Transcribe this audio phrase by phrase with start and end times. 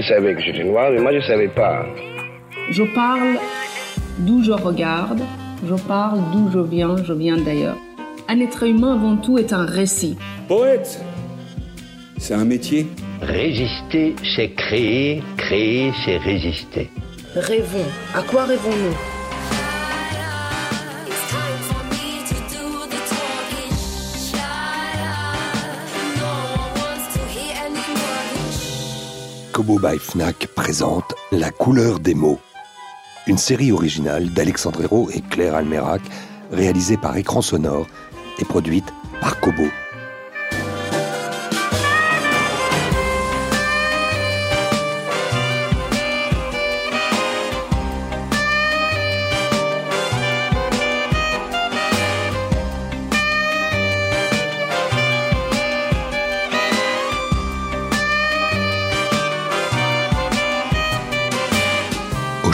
[0.00, 1.84] savaient que j'étais noir, mais moi je ne savais pas.
[2.70, 3.36] Je parle
[4.20, 5.20] d'où je regarde,
[5.68, 7.76] je parle d'où je viens, je viens d'ailleurs.
[8.28, 10.16] Un être humain avant tout est un récit.
[10.48, 11.00] Poète,
[12.18, 12.86] c'est un métier.
[13.20, 16.90] Résister, c'est créer, créer, c'est résister.
[17.34, 17.90] Rêvons.
[18.14, 19.11] À quoi rêvons-nous?
[29.62, 32.40] Kobo by Fnac présente La couleur des mots.
[33.28, 36.02] Une série originale d'Alexandre Hérault et Claire Almerac,
[36.50, 37.86] réalisée par Écran Sonore
[38.40, 39.62] et produite par Kobo.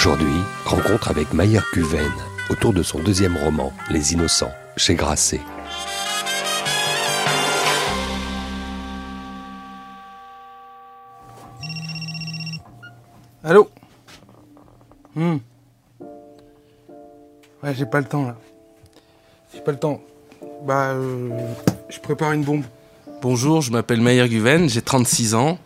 [0.01, 2.13] Aujourd'hui, rencontre avec Mayer Cuven
[2.51, 5.41] autour de son deuxième roman, Les Innocents, chez Grasset.
[13.43, 13.69] Allô?
[15.17, 15.39] Hmm.
[17.65, 18.37] Ouais, j'ai pas le temps là.
[19.53, 20.01] J'ai pas le temps.
[20.65, 21.29] Bah, euh,
[21.89, 22.63] je prépare une bombe.
[23.21, 25.59] Bonjour, je m'appelle Mayer Guven, j'ai 36 ans.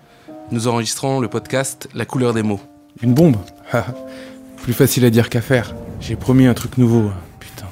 [0.51, 2.61] Nous enregistrons le podcast La couleur des mots.
[3.03, 3.37] Une bombe
[4.63, 5.75] Plus facile à dire qu'à faire.
[6.01, 7.09] J'ai promis un truc nouveau.
[7.09, 7.15] hein.
[7.41, 7.67] Putain.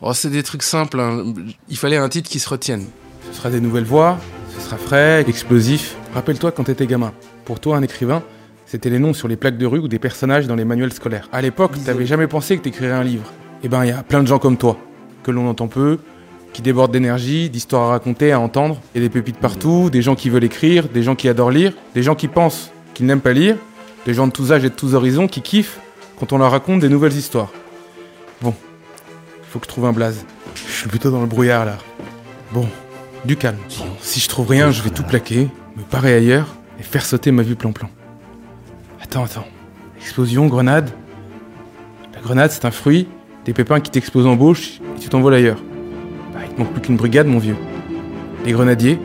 [0.00, 1.24] Oh, c'est des trucs simples, hein.
[1.68, 2.84] il fallait un titre qui se retienne.
[3.30, 4.18] Ce sera des nouvelles voix,
[4.54, 5.96] ce sera frais, explosif.
[6.14, 7.12] Rappelle-toi quand t'étais gamin.
[7.44, 8.22] Pour toi, un écrivain,
[8.66, 11.28] c'était les noms sur les plaques de rue ou des personnages dans les manuels scolaires.
[11.32, 13.24] À l'époque, t'avais jamais pensé que t'écrirais un livre.
[13.62, 14.76] Eh ben, il y a plein de gens comme toi,
[15.22, 15.98] que l'on entend peu,
[16.52, 20.28] qui débordent d'énergie, d'histoires à raconter, à entendre, et des pépites partout, des gens qui
[20.30, 23.56] veulent écrire, des gens qui adorent lire, des gens qui pensent qu'ils n'aiment pas lire,
[24.06, 25.78] des gens de tous âges et de tous horizons qui kiffent
[26.18, 27.50] quand on leur raconte des nouvelles histoires.
[28.40, 28.54] Bon,
[29.50, 30.24] faut que je trouve un blaze.
[30.54, 31.78] Je suis plutôt dans le brouillard là.
[32.52, 32.66] Bon,
[33.24, 33.58] du calme.
[34.00, 36.48] Si je trouve rien, je vais tout plaquer, me parer ailleurs
[36.78, 37.88] et faire sauter ma vue plan-plan.
[39.02, 39.46] Attends, attends.
[39.98, 40.90] Explosion, grenade.
[42.14, 43.08] La grenade, c'est un fruit,
[43.44, 45.58] des pépins qui t'explosent en bouche et tu t'envoles ailleurs.
[46.32, 47.56] Bah, il te manque plus qu'une brigade, mon vieux.
[48.44, 48.98] Les grenadiers.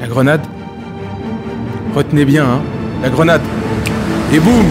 [0.00, 0.42] La grenade.
[1.94, 2.62] Retenez bien, hein.
[3.02, 3.42] La grenade.
[4.32, 4.64] Et boum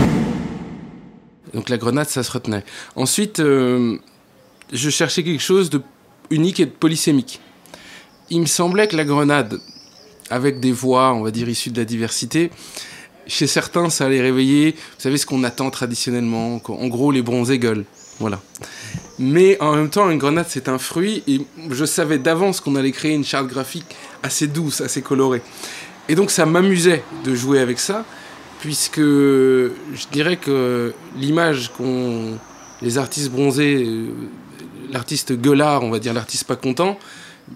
[1.54, 2.64] Donc la grenade, ça se retenait.
[2.96, 3.96] Ensuite, euh,
[4.74, 5.84] je cherchais quelque chose de
[6.32, 7.40] unique et de polysémique.
[8.32, 9.60] Il me semblait que la grenade,
[10.32, 12.50] avec des voix, on va dire, issues de la diversité,
[13.28, 17.60] chez certains, ça allait réveiller, vous savez, ce qu'on attend traditionnellement, en gros, les bronzés
[17.60, 17.86] gueules.
[18.20, 18.42] Voilà.
[19.20, 21.40] Mais en même temps, une grenade, c'est un fruit, et
[21.70, 25.44] je savais d'avance qu'on allait créer une charte graphique assez douce, assez colorée.
[26.10, 28.06] Et donc, ça m'amusait de jouer avec ça,
[28.62, 32.38] puisque je dirais que l'image qu'ont
[32.84, 34.12] les artistes bronzés, euh,
[34.92, 36.98] l'artiste gueulard, on va dire l'artiste pas content,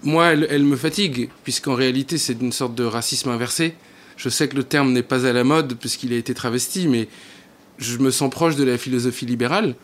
[0.02, 3.74] moi, elle, me fatigue, puisqu'en réalité, c'est une sorte de racisme inversé.
[4.16, 7.08] Je sais que le terme n'est pas à la mode, puisqu'il a été travesti, mais
[7.78, 9.76] je me sens proche de la philosophie libérale,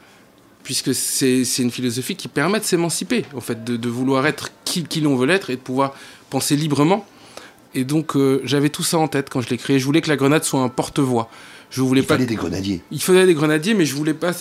[0.65, 4.83] puisque c'est une philosophie qui permet de s'émanciper, en fait, de, de vouloir être qui,
[4.85, 5.95] qui l'on veut l'être et de pouvoir
[6.31, 7.07] penser librement.
[7.75, 9.79] Et donc, euh, j'avais tout ça en tête quand je l'ai créé.
[9.79, 11.31] Je voulais que la grenade soit un porte-voix.
[11.73, 12.83] Je voulais Il pas fallait des grenadiers.
[12.91, 14.33] il faisait des grenadiers, mais je voulais pas.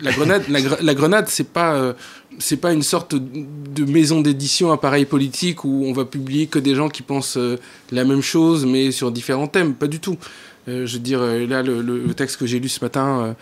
[0.00, 1.92] la grenade, la, la grenade, c'est pas, euh,
[2.40, 6.74] c'est pas une sorte de maison d'édition, appareil politique où on va publier que des
[6.74, 7.56] gens qui pensent euh,
[7.92, 9.74] la même chose, mais sur différents thèmes.
[9.74, 10.18] Pas du tout.
[10.66, 13.36] Euh, je veux dire, là, le, texte que j'ai lu ce matin,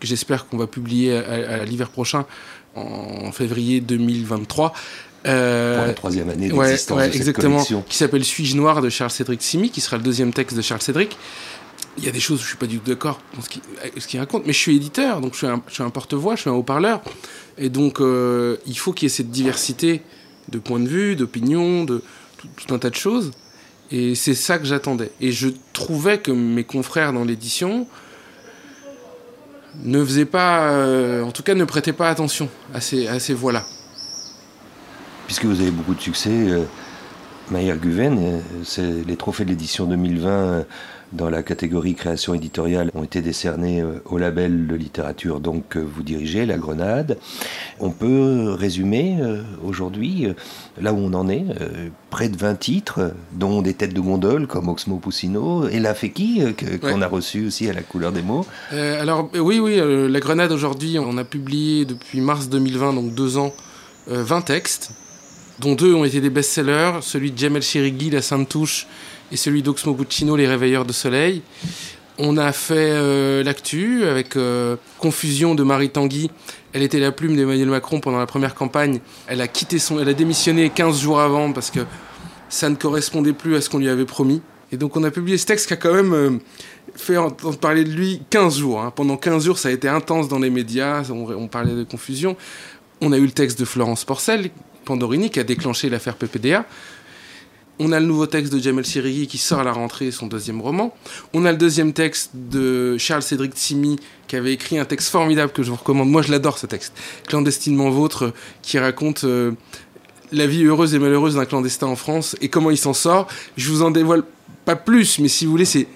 [0.00, 2.24] que j'espère qu'on va publier à, à l'hiver prochain,
[2.74, 4.72] en février 2023.
[5.26, 7.54] Euh, Pour la troisième année d'existence ouais, de cette exactement.
[7.56, 7.84] collection.
[7.88, 10.82] Qui s'appelle Suis-je noir de Charles Cédric Simi, qui sera le deuxième texte de Charles
[10.82, 11.16] Cédric.
[11.98, 13.62] Il y a des choses où je suis pas du tout d'accord dans ce qu'il
[13.96, 16.36] ce qu'il raconte, mais je suis éditeur, donc je suis un, je suis un porte-voix,
[16.36, 17.00] je suis un haut-parleur,
[17.56, 20.02] et donc euh, il faut qu'il y ait cette diversité
[20.50, 22.02] de points de vue, d'opinions, de
[22.36, 23.30] tout, tout un tas de choses,
[23.90, 25.10] et c'est ça que j'attendais.
[25.22, 27.86] Et je trouvais que mes confrères dans l'édition
[29.84, 33.34] ne faisaient pas, euh, en tout cas ne prêtaient pas attention à ces, à ces
[33.34, 33.64] voix-là.
[35.26, 36.62] Puisque vous avez beaucoup de succès, euh,
[37.50, 38.40] Mayer Guven,
[38.78, 40.62] euh, les trophées de l'édition 2020 euh,
[41.12, 46.02] dans la catégorie création éditoriale ont été décernés au label de littérature donc que vous
[46.02, 47.16] dirigez, La Grenade.
[47.78, 49.16] On peut résumer
[49.64, 50.26] aujourd'hui
[50.80, 51.44] là où on en est,
[52.10, 56.42] près de 20 titres, dont des têtes de gondole comme Oxmo Puccino et La Feki,
[56.56, 57.02] que- qu'on Ouais.
[57.04, 58.44] a reçu aussi à la couleur des mots.
[58.72, 63.14] Euh, alors oui, oui, euh, La Grenade aujourd'hui, on a publié depuis mars 2020, donc
[63.14, 63.54] deux ans,
[64.10, 64.90] euh, 20 textes,
[65.58, 68.86] dont deux ont été des best-sellers, celui de Jamel Cherigui, La Sainte Touche,
[69.32, 71.42] et celui d'Oxmo Puccino, Les Réveilleurs de Soleil.
[72.18, 76.30] On a fait euh, l'actu avec euh, Confusion de Marie Tanguy.
[76.72, 79.00] Elle était la plume d'Emmanuel Macron pendant la première campagne.
[79.26, 81.80] Elle a quitté son, elle a démissionné 15 jours avant parce que
[82.48, 84.40] ça ne correspondait plus à ce qu'on lui avait promis.
[84.72, 86.30] Et donc on a publié ce texte qui a quand même euh,
[86.94, 88.80] fait entendre parler de lui 15 jours.
[88.80, 88.92] hein.
[88.94, 92.36] Pendant 15 jours, ça a été intense dans les médias, on parlait de confusion.
[93.02, 94.50] On a eu le texte de Florence Porcel,
[94.86, 96.64] Pandorini, qui a déclenché l'affaire PPDA.
[97.78, 100.62] On a le nouveau texte de Jamel Sirigui qui sort à la rentrée son deuxième
[100.62, 100.96] roman.
[101.34, 103.98] On a le deuxième texte de Charles Cédric Tsimi
[104.28, 106.08] qui avait écrit un texte formidable que je vous recommande.
[106.08, 106.94] Moi, je l'adore ce texte.
[107.26, 109.52] Clandestinement vôtre, qui raconte euh,
[110.32, 113.28] la vie heureuse et malheureuse d'un clandestin en France et comment il s'en sort.
[113.58, 114.22] Je vous en dévoile
[114.64, 115.86] pas plus, mais si vous voulez, c'est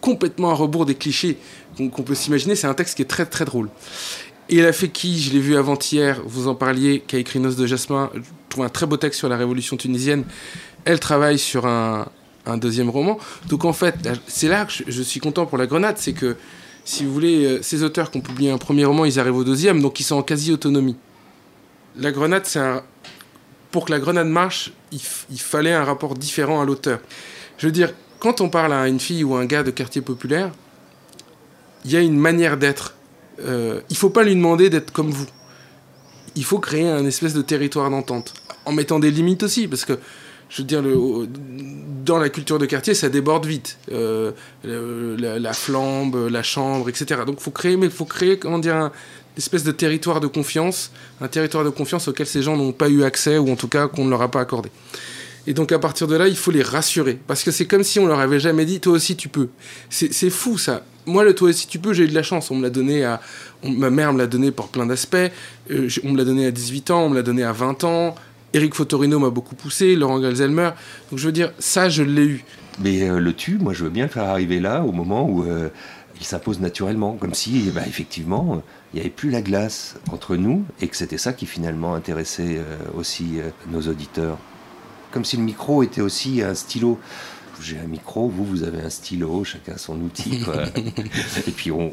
[0.00, 1.36] complètement à rebours des clichés
[1.76, 2.54] qu'on peut s'imaginer.
[2.54, 3.68] C'est un texte qui est très très drôle.
[4.58, 5.20] Elle a fait qui?
[5.20, 8.10] Je l'ai vu avant-hier, vous en parliez, qui a écrit Noce de Jasmin.
[8.14, 10.24] Je trouve un très beau texte sur la révolution tunisienne.
[10.84, 12.06] Elle travaille sur un,
[12.56, 13.18] deuxième roman.
[13.48, 13.94] Donc en fait,
[14.26, 16.36] c'est là que je, suis content pour la grenade, c'est que,
[16.84, 19.44] si vous voulez, euh, ces auteurs qui ont publié un premier roman, ils arrivent au
[19.44, 20.96] deuxième, donc ils sont en quasi-autonomie.
[21.96, 22.60] La grenade, c'est.
[23.70, 25.00] Pour que la grenade marche, il,
[25.30, 26.98] il fallait un rapport différent à l'auteur.
[27.58, 30.50] Je veux dire, quand on parle à une fille ou un gars de quartier populaire,
[31.84, 32.96] il y a une manière d'être.
[33.44, 35.26] Euh, il faut pas lui demander d'être comme vous.
[36.36, 38.34] Il faut créer un espèce de territoire d'entente.
[38.64, 39.98] En mettant des limites aussi, parce que,
[40.48, 40.82] je veux dire,
[42.04, 43.78] dans la culture de quartier, ça déborde vite.
[43.90, 44.32] Euh,
[44.64, 47.22] la, la flambe, la chambre, etc.
[47.26, 48.92] Donc, faut créer, mais faut créer, comment dire, un
[49.36, 53.02] espèce de territoire de confiance, un territoire de confiance auquel ces gens n'ont pas eu
[53.02, 54.70] accès, ou en tout cas qu'on ne leur a pas accordé.
[55.46, 57.18] Et donc à partir de là, il faut les rassurer.
[57.26, 59.48] Parce que c'est comme si on leur avait jamais dit, toi aussi tu peux.
[59.88, 60.84] C'est fou ça.
[61.06, 62.50] Moi, le toi aussi tu peux, j'ai eu de la chance.
[62.50, 63.20] On me l'a donné à.
[63.64, 65.16] ma mère me l'a donné pour plein d'aspects.
[65.70, 68.14] Euh, on me l'a donné à 18 ans, on me l'a donné à 20 ans.
[68.52, 70.70] Eric Fotorino m'a beaucoup poussé, Laurent Galzelmer.
[71.10, 72.44] Donc je veux dire, ça, je l'ai eu.
[72.80, 75.44] Mais euh, le tu, moi je veux bien le faire arriver là, au moment où
[75.44, 75.68] euh,
[76.18, 78.62] il s'impose naturellement, comme si, eh ben, effectivement,
[78.92, 82.60] il n'y avait plus la glace entre nous, et que c'était ça qui finalement intéressait
[82.94, 83.38] aussi
[83.70, 84.36] nos auditeurs.
[85.12, 86.98] Comme si le micro était aussi un stylo.
[87.62, 90.40] J'ai un micro, vous, vous avez un stylo, chacun son outil.
[90.40, 90.64] quoi.
[91.46, 91.92] et puis, on, on-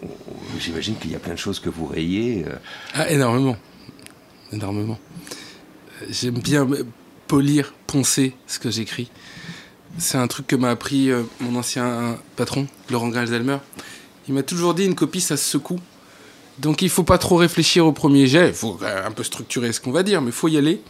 [0.59, 2.45] j'imagine qu'il y a plein de choses que vous rayez.
[2.47, 2.55] euh,
[2.93, 3.57] Ah, énormément.
[4.51, 4.97] Énormément.
[6.09, 6.67] J'aime bien
[7.27, 9.09] polir, poncer ce que j'écris.
[9.97, 13.57] C'est un truc que m'a appris euh, mon ancien patron, Laurent Galzelmer.
[14.27, 15.79] Il m'a toujours dit une copie, ça se secoue.
[16.59, 18.47] Donc il faut pas trop réfléchir au premier jet.
[18.49, 20.81] Il faut euh, un peu structurer ce qu'on va dire, mais il faut y aller.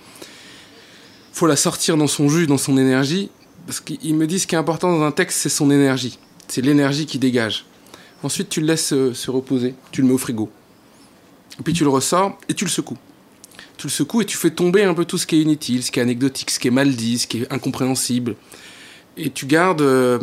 [1.34, 3.30] faut la sortir dans son jus, dans son énergie.
[3.68, 6.18] Parce qu'il me dit ce qui est important dans un texte, c'est son énergie.
[6.48, 7.66] C'est l'énergie qui dégage.
[8.24, 9.76] Ensuite, tu le laisses euh, se reposer.
[9.92, 10.50] Tu le mets au frigo.
[11.64, 12.98] Puis tu le ressors et tu le secoues.
[13.78, 15.92] Tu le secoues et tu fais tomber un peu tout ce qui est inutile, ce
[15.92, 18.36] qui est anecdotique, ce qui est mal dit, ce qui est incompréhensible.
[19.18, 20.20] Et tu gardes, euh,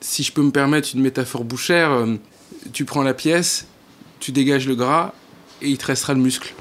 [0.00, 2.14] si je peux me permettre une métaphore bouchère, euh,
[2.72, 3.66] tu prends la pièce,
[4.20, 5.12] tu dégages le gras
[5.60, 6.54] et il te restera le muscle.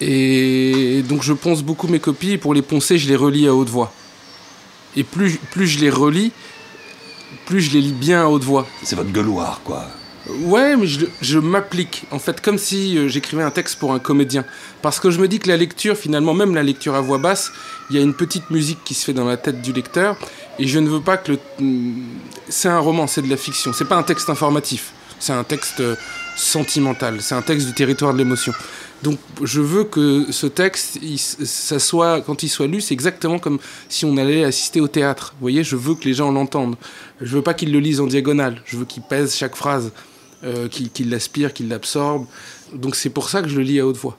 [0.00, 3.54] Et donc je ponce beaucoup mes copies et pour les poncer, je les relis à
[3.54, 3.92] haute voix.
[4.96, 6.32] Et plus, plus je les relis,
[7.46, 8.66] plus je les lis bien à haute voix.
[8.82, 9.86] C'est votre gueuloir, quoi.
[10.40, 12.04] Ouais, mais je, je m'applique.
[12.10, 14.44] En fait, comme si euh, j'écrivais un texte pour un comédien.
[14.82, 17.52] Parce que je me dis que la lecture, finalement, même la lecture à voix basse,
[17.90, 20.16] il y a une petite musique qui se fait dans la tête du lecteur.
[20.58, 21.38] Et je ne veux pas que le.
[21.60, 22.02] mm,
[22.48, 23.72] C'est un roman, c'est de la fiction.
[23.72, 24.90] C'est pas un texte informatif.
[25.20, 25.94] C'est un texte euh,
[26.36, 27.18] sentimental.
[27.20, 28.52] C'est un texte du territoire de l'émotion.
[29.06, 30.98] Donc, je veux que ce texte,
[31.78, 35.32] soit, quand il soit lu, c'est exactement comme si on allait assister au théâtre.
[35.34, 36.74] Vous voyez, je veux que les gens l'entendent.
[37.20, 38.60] Je veux pas qu'ils le lisent en diagonale.
[38.64, 39.92] Je veux qu'ils pèsent chaque phrase
[40.42, 42.26] euh, qu'il qu'il l'aspire, qu'il l'absorbe.
[42.74, 44.18] Donc c'est pour ça que je le lis à haute voix.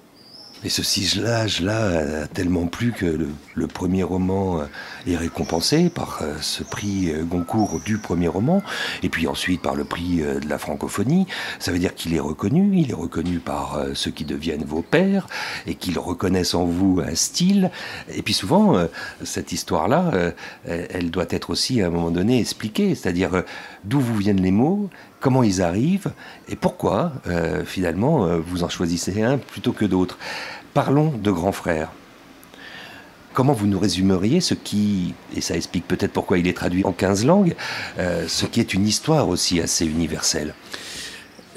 [0.63, 4.65] Et ce ciselage-là a tellement plu que le, le premier roman euh,
[5.05, 8.63] est récompensé par euh, ce prix euh, Goncourt du premier roman,
[9.03, 11.27] et puis ensuite par le prix euh, de la francophonie.
[11.59, 14.81] Ça veut dire qu'il est reconnu, il est reconnu par euh, ceux qui deviennent vos
[14.81, 15.27] pairs,
[15.67, 17.69] et qu'ils reconnaissent en vous un style.
[18.13, 18.87] Et puis souvent, euh,
[19.23, 20.31] cette histoire-là, euh,
[20.65, 23.41] elle doit être aussi à un moment donné expliquée, c'est-à-dire euh,
[23.83, 26.11] d'où vous viennent les mots, comment ils arrivent,
[26.47, 30.17] et pourquoi euh, finalement euh, vous en choisissez un plutôt que d'autres.
[30.73, 31.91] Parlons de Grand Frère.
[33.33, 36.91] Comment vous nous résumeriez ce qui, et ça explique peut-être pourquoi il est traduit en
[36.91, 37.55] 15 langues,
[37.99, 40.53] euh, ce qui est une histoire aussi assez universelle?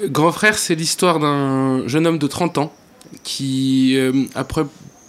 [0.03, 2.73] Grand frère, c'est l'histoire d'un jeune homme de 30 ans
[3.23, 3.95] qui,
[4.35, 4.63] après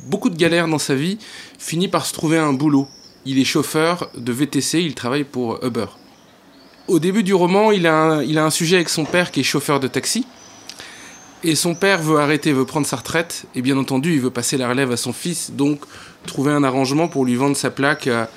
[0.07, 1.19] beaucoup de galères dans sa vie,
[1.59, 2.89] finit par se trouver un boulot.
[3.25, 5.87] Il est chauffeur de VTC, il travaille pour Uber.
[6.93, 9.41] Au début du roman, il a, un, il a un sujet avec son père qui
[9.41, 10.27] est chauffeur de taxi.
[11.43, 13.47] Et son père veut arrêter, veut prendre sa retraite.
[13.55, 15.81] Et bien entendu, il veut passer la relève à son fils, donc
[16.27, 18.29] trouver un arrangement pour lui vendre sa plaque à,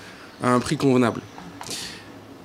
[0.41, 1.19] à un prix convenable.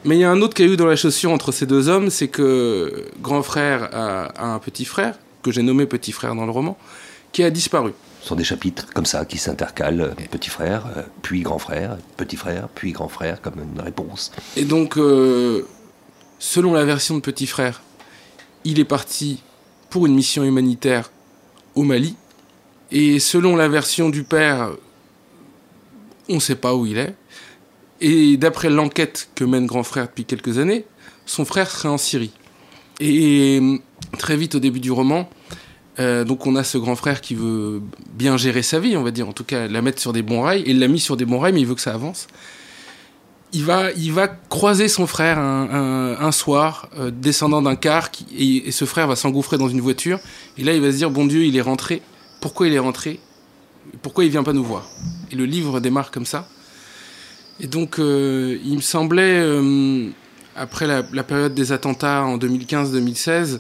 [0.05, 2.26] Mais il y a un autre caillou dans la chaussure entre ces deux hommes, c'est
[2.26, 5.14] que grand frère a, un petit frère,
[5.45, 6.76] que j'ai nommé petit frère dans le roman,
[7.31, 7.93] qui a disparu.
[8.21, 12.37] Ce sont des chapitres comme ça qui s'intercalent, petit frère, euh, puis grand frère, petit
[12.37, 14.33] frère, puis grand frère, comme une réponse.
[14.57, 15.67] Et donc, euh,
[16.40, 17.82] selon la version de petit frère,
[18.64, 19.40] il est parti
[19.90, 21.12] pour une mission humanitaire
[21.76, 22.16] au Mali.
[22.90, 24.70] Et selon la version du père,
[26.28, 27.14] on ne sait pas où il est.
[28.00, 30.85] Et d'après l'enquête que mène grand frère depuis quelques années,
[31.26, 32.32] son frère serait en Syrie.
[32.99, 33.61] Et
[34.18, 35.28] très vite au début du roman,
[35.99, 37.82] euh, donc on a ce grand frère qui veut
[38.14, 40.42] bien gérer sa vie, on va dire, en tout cas la mettre sur des bons
[40.42, 40.62] rails.
[40.62, 42.26] Et il l'a mis sur des bons rails, mais il veut que ça avance.
[43.52, 48.85] Il va, il va croiser son frère un, soir, euh, descendant d'un car, et, ce
[48.85, 50.21] frère va s'engouffrer dans une voiture.
[50.57, 52.00] Et là, il va se dire, bon Dieu, il est rentré.
[52.40, 53.19] Pourquoi il est rentré?
[54.02, 54.88] Pourquoi il vient pas nous voir?
[55.33, 56.47] Et le livre démarre comme ça.
[57.59, 59.45] Et donc, euh, il me semblait,
[60.54, 63.59] après la, la, période des attentats en 2015-2016,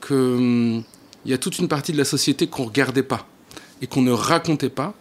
[0.00, 0.82] que
[1.24, 3.26] il y a toute une partie de la société qu'on regardait pas
[3.82, 4.94] et qu'on ne racontait pas.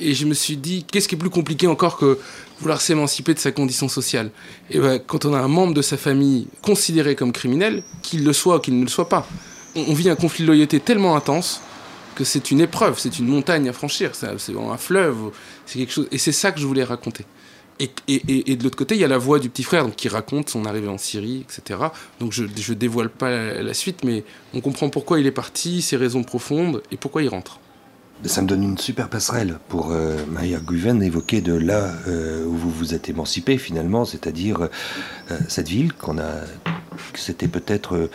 [0.00, 2.18] Et je me suis dit, qu'est-ce qui est plus compliqué encore que
[2.60, 4.30] vouloir s'émanciper de sa condition sociale?
[4.70, 8.32] Et ben, quand on a un membre de sa famille considéré comme criminel, qu'il le
[8.32, 9.26] soit ou qu'il ne le soit pas,
[9.74, 11.60] on, vit un conflit de loyauté tellement intense
[12.14, 15.30] que c'est une épreuve, c'est une montagne à franchir, c'est un fleuve,
[15.66, 16.08] c'est quelque chose.
[16.10, 17.24] Et c'est ça que je voulais raconter.
[17.80, 20.64] Et, de l'autre côté, il y a la voix du petit frère qui raconte son
[20.64, 21.78] arrivée en Syrie, etc.
[22.18, 25.96] Donc je ne dévoile pas la, suite, mais on comprend pourquoi il est parti, ses
[25.96, 27.60] raisons profondes et pourquoi il rentre.
[28.24, 30.16] Ça me donne une super passerelle pour euh,
[30.66, 34.68] Guven évoquer de là euh, où vous vous êtes émancipé finalement, c'est-à-dire euh,
[35.46, 36.40] cette ville qu'on a.
[37.14, 38.10] C'était peut-être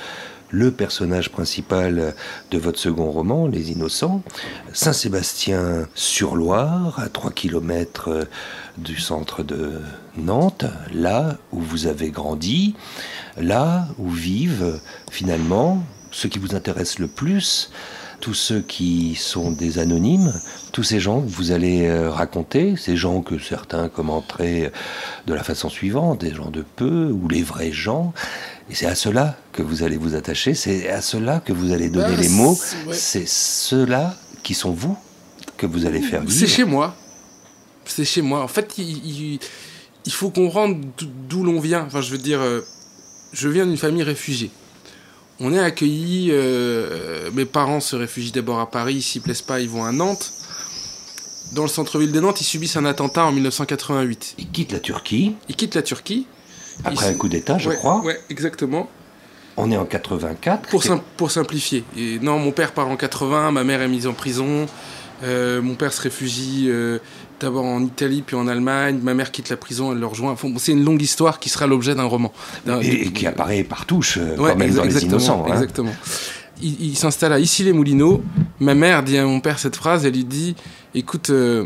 [0.49, 2.13] le personnage principal
[2.51, 4.23] de votre second roman, Les Innocents,
[4.73, 8.27] Saint-Sébastien-sur-Loire, à 3 km
[8.77, 9.79] du centre de
[10.17, 12.75] Nantes, là où vous avez grandi,
[13.37, 15.81] là où vivent finalement
[16.11, 17.71] ceux qui vous intéressent le plus,
[18.23, 20.33] tous ceux qui sont des anonymes,
[20.71, 24.71] tous ces gens que vous allez euh, raconter, ces gens que certains commenteraient
[25.27, 28.13] de la façon suivante, des gens de peu ou les vrais gens,
[28.69, 31.89] et c'est à cela que vous allez vous attacher, c'est à cela que vous allez
[31.89, 32.57] donner les mots,
[32.93, 34.97] c'est ceux-là qui sont vous
[35.57, 36.31] que vous allez faire vivre.
[36.31, 36.95] C'est chez moi.
[37.83, 38.41] C'est chez moi.
[38.41, 39.39] En fait, il,
[40.09, 40.77] faut comprendre
[41.27, 41.83] d'où l'on vient.
[41.83, 42.61] Enfin, je veux dire, euh,
[43.33, 44.49] je viens d'une famille réfugiée.
[45.39, 49.69] On est accueillis, euh, mes parents se réfugient d'abord à Paris, s'ils plaisent pas, ils
[49.69, 50.31] vont à Nantes.
[51.53, 54.35] Dans le centre-ville de Nantes, ils subissent un attentat en 1988.
[54.37, 55.35] Ils quittent la Turquie.
[55.49, 56.27] Ils quittent la Turquie.
[56.83, 58.01] Après un coup d'État, je crois.
[58.03, 58.89] Oui, exactement.
[59.57, 60.69] On est en 84.
[60.69, 60.83] Pour,
[61.17, 61.83] pour simplifier.
[61.95, 64.65] Et non, mon père part en 80, ma mère est mise en prison.
[65.23, 66.97] Euh, mon père se réfugie euh,
[67.43, 68.99] d'abord en Italie puis en Allemagne.
[69.03, 70.35] Ma mère quitte la prison, elle le rejoint.
[70.57, 72.33] c'est une longue histoire qui sera l'objet d'un roman.
[72.81, 75.45] Et, qui apparaît par touche, quand même dans Les Innocents.
[75.47, 75.53] Hein.
[75.53, 75.93] Exactement.
[76.61, 78.23] Il, s'installe à Issy-les-Moulineaux.
[78.59, 80.55] Ma mère dit à mon père cette phrase, elle lui dit,
[80.95, 81.65] écoute, euh,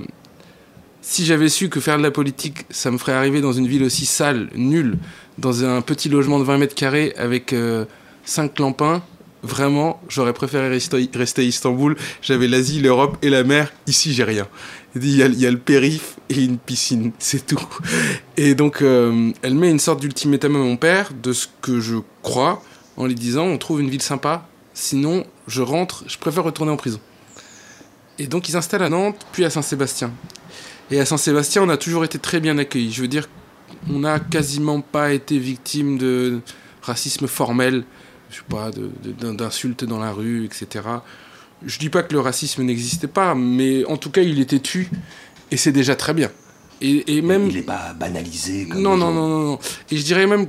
[1.02, 3.84] si j'avais su que faire de la politique, ça me ferait arriver dans une ville
[3.84, 4.98] aussi sale, nulle,
[5.38, 9.04] dans un petit logement de 20 mètres carrés avec 5 euh, clampins,
[9.44, 11.96] vraiment, j'aurais préféré rester, à Istanbul.
[12.22, 13.72] J'avais l'Asie, l'Europe et la mer.
[13.88, 14.48] Ici, j'ai rien.
[15.02, 17.66] Il y, a, le périph et une piscine, c'est tout.
[18.36, 21.98] Et donc, euh, elle met une sorte d'ultimatum à mon père, de ce que je
[22.22, 22.64] crois,
[22.96, 26.78] en lui disant on trouve une ville sympa, sinon je rentre, je préfère retourner en
[26.78, 27.00] prison.
[28.20, 30.12] Et donc, ils s'installent à Nantes, puis à Saint-Sébastien.
[30.90, 32.92] Et à Saint-Sébastien, on a toujours été très bien accueillis.
[32.92, 33.28] Je veux dire,
[33.90, 36.40] on n'a quasiment pas été victime de
[36.82, 37.84] racisme formel,
[38.32, 38.72] je sais pas,
[39.34, 40.86] d'insultes dans la rue, etc.
[41.66, 44.90] Je dis pas que le racisme n'existait pas, mais en tout cas, il était tu,
[45.52, 46.30] et c'est déjà très bien.
[46.80, 48.68] Et, même il n'est pas banalisé.
[48.68, 49.60] Comme non, non, non, non, non.
[49.90, 50.48] Et je dirais même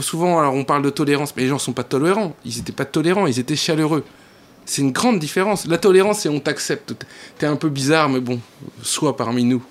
[0.00, 2.34] souvent, alors on parle de tolérance, mais les gens sont pas tolérants.
[2.46, 4.04] Ils n'étaient pas tolérants, ils étaient chaleureux.
[4.64, 5.66] C'est une grande différence.
[5.66, 6.94] La tolérance, c'est on t'accepte.
[7.38, 8.40] T'es un peu bizarre, mais bon,
[8.82, 9.62] sois parmi nous.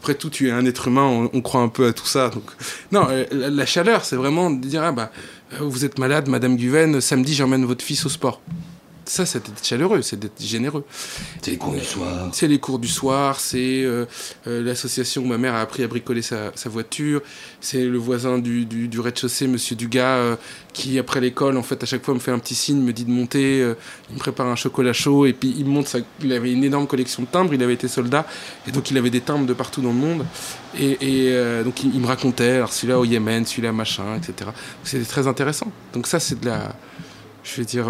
[0.00, 2.30] Après tout, tu es un être humain, on, croit un peu à tout ça.
[2.30, 2.44] Donc...
[2.90, 5.10] Non, euh, la, chaleur, c'est vraiment de dire, ah bah,
[5.52, 8.40] euh, vous êtes malade, Madame Guven, samedi, j'emmène votre fils au sport.
[9.10, 10.84] Ça, c'est d'être chaleureux, c'est d'être généreux.
[11.42, 12.28] C'est les cours du soir.
[12.32, 14.06] C'est les cours du soir, c'est euh,
[14.46, 17.20] euh, l'association où ma mère a appris à bricoler sa, voiture,
[17.60, 20.36] c'est le voisin du, du, rez-de-chaussée, Monsieur Dugas, euh,
[20.72, 23.04] qui après l'école, en fait, à chaque fois me fait un petit signe, me dit
[23.04, 23.58] de monter,
[24.10, 25.90] il me prépare un chocolat chaud, et puis il me montre,
[26.22, 28.24] il avait une énorme collection de timbres, il avait été soldat,
[28.68, 30.24] et donc il avait des timbres de partout dans le monde,
[30.78, 34.50] et, donc il, me racontait, alors celui-là au Yémen, celui-là machin, etc.
[34.84, 35.72] C'était très intéressant.
[35.94, 36.76] Donc ça, c'est de la,
[37.42, 37.88] je vais dire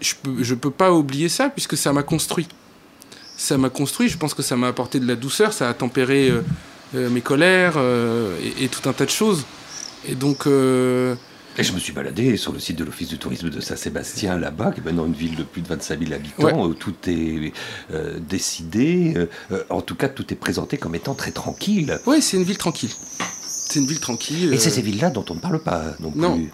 [0.00, 2.48] je peux, je peux pas oublier ça puisque ça m'a construit.
[3.36, 6.32] Ça m'a construit, je pense que ça m'a apporté de la douceur, ça a tempéré
[6.94, 9.44] euh, mes colères et, et, tout un tas de choses.
[10.08, 10.46] Et donc
[11.58, 14.72] et je me suis baladé sur le site de l'Office du tourisme de Saint-Sébastien, là-bas,
[14.72, 17.52] qui est maintenant une ville de plus de 25 000 habitants, où tout est
[17.92, 19.14] euh, décidé.
[19.50, 21.98] Euh, en tout cas, tout est présenté comme étant très tranquille.
[22.06, 22.90] Oui, c'est une ville tranquille.
[23.40, 24.52] C'est une ville tranquille.
[24.52, 26.36] Et c'est ces villes-là dont on ne parle pas non, non.
[26.36, 26.50] plus.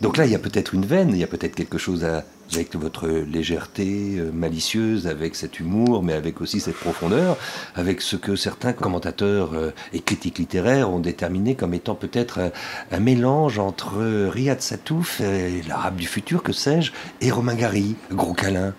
[0.00, 2.04] Donc là, il y a peut-être une veine, il y a peut-être quelque chose
[2.52, 7.36] avec votre légèreté euh, malicieuse, avec cet humour, mais avec aussi cette profondeur,
[7.74, 12.52] avec ce que certains commentateurs euh, et critiques littéraires ont déterminé comme étant peut-être
[12.92, 15.20] un, mélange entre Riyad Satouf,
[15.68, 18.74] l'arabe du futur, que sais-je, et Romain Gary, gros câlin.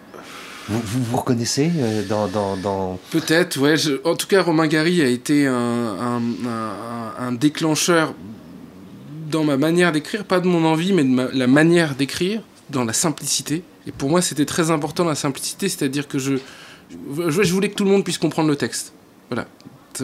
[0.70, 3.00] Vous, vous, reconnaissez euh, dans...
[3.12, 3.76] Peut-être, ouais.
[4.04, 6.20] en tout cas, Romain Gary a été un
[7.32, 8.14] déclencheur
[9.30, 12.94] dans ma manière d'écrire, pas de mon envie, mais de la manière d'écrire, dans la
[12.94, 13.64] simplicité.
[13.86, 16.34] Et pour moi, c'était très important la simplicité, c'est-à-dire que je,
[16.90, 18.94] je, voulais que tout le monde puisse comprendre le texte.
[19.30, 19.48] Voilà.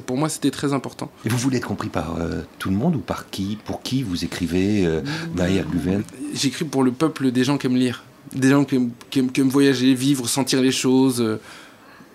[0.05, 1.11] Pour moi, c'était très important.
[1.25, 4.01] Et vous voulez être compris par euh, tout le monde ou par qui Pour qui
[4.01, 5.01] vous écrivez, euh,
[5.35, 6.03] Maria Guven
[6.33, 8.03] J'écris pour le peuple des gens qui aiment lire,
[8.33, 8.75] des gens qui
[9.19, 11.21] aiment, voyager, vivre, sentir les choses.
[11.21, 11.39] Euh,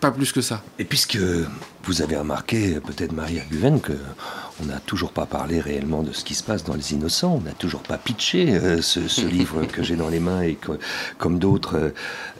[0.01, 0.63] pas plus que ça.
[0.79, 1.19] Et puisque
[1.85, 3.95] vous avez remarqué, peut-être Maria Guven, que
[4.61, 7.41] on n'a toujours pas parlé réellement de ce qui se passe dans Les Innocents, on
[7.41, 10.73] n'a toujours pas pitché euh, ce, livre que j'ai dans les mains et que,
[11.17, 11.91] comme d'autres, euh,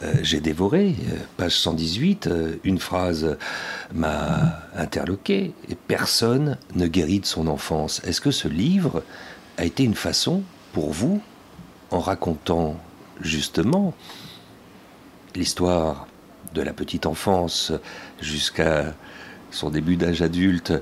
[0.03, 0.95] euh, j'ai dévoré.
[1.37, 2.29] Page 118,
[2.63, 3.37] une phrase
[3.93, 5.53] m'a interloqué,
[5.87, 8.01] personne ne guérit de son enfance.
[8.05, 9.03] Est-ce que ce livre
[9.57, 11.21] a été une façon pour vous,
[11.91, 12.77] en racontant
[13.21, 13.93] justement
[15.35, 16.08] l'histoire
[16.53, 17.71] de la petite enfance
[18.21, 18.93] jusqu'à
[19.51, 20.73] son début d'âge adulte,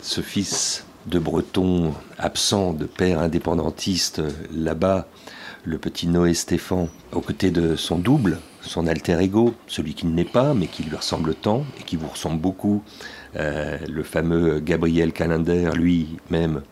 [0.00, 4.22] ce fils de breton absent, de père indépendantiste
[4.54, 5.06] là-bas,
[5.64, 10.12] le petit Noé Stéphan, aux côtés de son double, son alter ego, celui qui ne
[10.12, 12.82] n'est pas, mais qui lui ressemble tant et qui vous ressemble beaucoup,
[13.36, 16.62] euh, le fameux Gabriel Calender, lui-même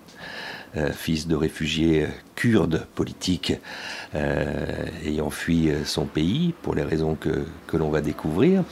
[0.94, 2.06] fils de réfugiés
[2.36, 3.52] kurdes politiques
[4.14, 8.64] euh, ayant fui son pays pour les raisons que, que l'on va découvrir.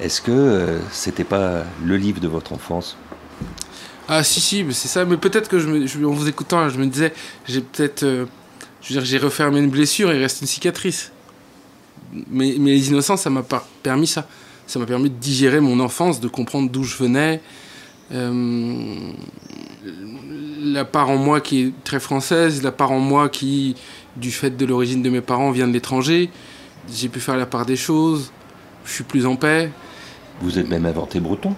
[0.00, 2.96] Est-ce que euh, c'était pas le livre de votre enfance?
[4.08, 5.04] Ah si si, c'est ça.
[5.04, 7.12] Mais peut-être que je, en vous écoutant, je me disais,
[7.46, 11.12] j'ai peut-être, je veux dire, j'ai refermé une blessure, il reste une cicatrice.
[12.30, 14.26] Mais, les innocents, ça m'a pas permis ça.
[14.66, 17.40] Ça m'a permis de digérer mon enfance, de comprendre d'où je venais.
[18.12, 19.12] Euh,
[20.62, 23.76] la part en moi qui est très française, la part en moi qui,
[24.16, 26.30] du fait de l'origine de mes parents, vient de l'étranger.
[26.92, 28.32] J'ai pu faire la part des choses.
[28.84, 29.70] Je suis plus en paix.
[30.40, 31.54] Vous êtes même inventé breton.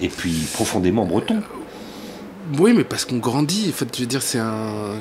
[0.00, 1.42] Et puis profondément breton.
[2.58, 3.66] Oui, mais parce qu'on grandit.
[3.70, 4.98] En fait, je veux dire, c'est un.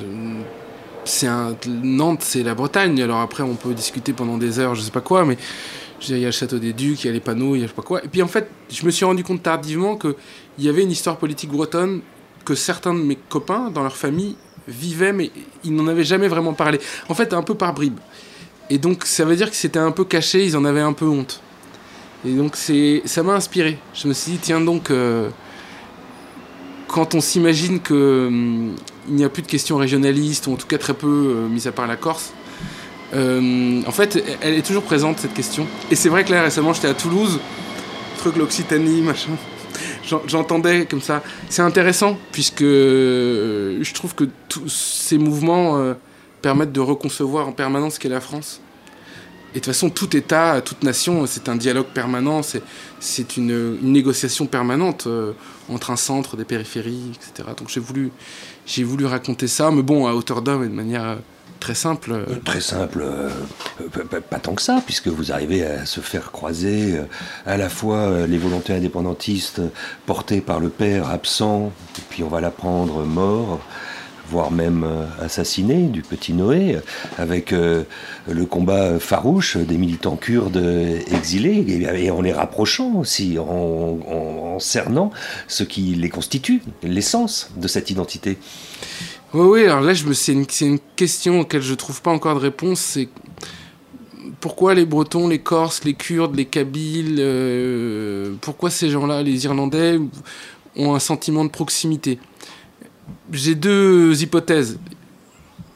[1.04, 1.56] C'est un.
[1.68, 3.02] Nantes, c'est la Bretagne.
[3.02, 5.38] Alors après, on peut discuter pendant des heures, je sais pas quoi, mais.
[6.08, 7.68] Il y a le château des Ducs, il y a les panneaux, il y a
[7.68, 8.04] je sais pas quoi.
[8.04, 10.14] Et puis en fait, je me suis rendu compte tardivement qu'il
[10.60, 12.02] y avait une histoire politique bretonne
[12.46, 14.36] que certains de mes copains dans leur famille
[14.68, 15.32] vivaient, mais
[15.64, 16.80] ils n'en avaient jamais vraiment parlé.
[17.10, 18.00] En fait, un peu par bribes.
[18.70, 21.06] Et donc, ça veut dire que c'était un peu caché, ils en avaient un peu
[21.06, 21.42] honte.
[22.26, 23.78] Et donc, ça m'a inspiré.
[23.94, 25.30] Je me suis dit, tiens donc, euh,
[26.88, 28.76] quand on s'imagine que hum,
[29.10, 31.72] n'y a plus de questions régionalistes, ou en tout cas très peu, euh, mis à
[31.72, 32.34] part la Corse,
[33.14, 35.68] euh, en fait, elle est toujours présente, cette question.
[35.92, 37.40] Et c'est vrai que là, récemment, j'étais à Toulouse,
[38.18, 39.32] truc l'Occitanie, machin
[40.28, 41.24] j'entendais comme ça.
[41.50, 45.94] C'est intéressant puisque euh, je trouve que tous ces mouvements euh,
[46.42, 48.62] permettent de reconcevoir en permanence ce qu'est la France.
[49.52, 52.42] Et de toute façon, tout État, toute nation, c'est un dialogue permanent,
[53.00, 55.32] c'est une, négociation permanente euh,
[55.70, 57.50] entre un centre, des périphéries, etc.
[57.58, 58.12] Donc j'ai voulu,
[58.84, 61.20] voulu raconter ça, mais bon, à hauteur d'homme et de manière
[61.60, 62.12] Très simple.
[62.12, 62.26] Euh.
[62.30, 63.30] Euh, très simple, euh,
[64.30, 67.00] pas tant que ça, puisque vous arrivez à se faire croiser
[67.46, 69.62] à la fois les volontés indépendantistes
[70.06, 73.60] portées par le père absent, et puis on va l'apprendre mort,
[74.30, 74.86] voire même
[75.22, 76.80] assassiné du petit Noé,
[77.18, 80.64] avec le combat farouche des militants kurdes
[81.12, 85.12] exilés, et, en les rapprochant aussi, en cernant
[85.48, 88.38] ce qui les constitue, l'essence de cette identité.
[89.34, 92.80] Oui, oui, alors là, c'est une, question auquel je trouve pas encore de réponse.
[92.80, 93.10] C'est
[94.40, 100.00] pourquoi les Bretons, les Corses, les Kurdes, les Kabyles, euh, pourquoi ces gens-là, les Irlandais,
[100.76, 102.20] ont un sentiment de proximité?
[103.32, 104.80] J'ai deux hypothèses,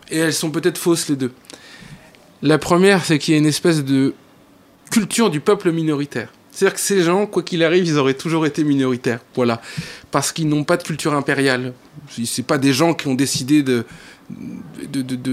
[0.09, 1.33] et elles sont peut-être fausses les deux.
[2.41, 4.13] La première, c'est qu'il y a une espèce de
[4.89, 6.31] culture du peuple minoritaire.
[6.59, 9.21] C'est-à-dire que ces gens, quoi qu'il arrive, ils auraient toujours été minoritaires.
[9.33, 9.61] Voilà.
[10.11, 11.71] Parce qu'ils n'ont pas de culture impériale.
[12.25, 13.85] C'est pas des gens qui ont décidé de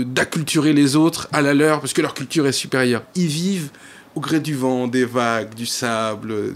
[0.04, 3.02] d'acculturer les autres à la leur parce que leur culture est supérieure.
[3.16, 3.70] Ils vivent
[4.14, 6.54] au gré du vent, des vagues, du sable,